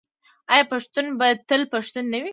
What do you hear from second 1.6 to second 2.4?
پښتون نه وي؟